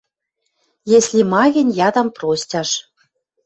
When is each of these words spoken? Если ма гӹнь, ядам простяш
Если 0.97 1.21
ма 1.31 1.43
гӹнь, 1.55 1.75
ядам 1.87 2.07
простяш 2.17 2.69